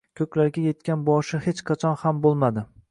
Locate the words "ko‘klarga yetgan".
0.19-1.03